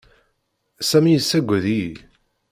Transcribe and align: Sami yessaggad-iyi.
Sami 0.89 1.11
yessaggad-iyi. 1.11 1.93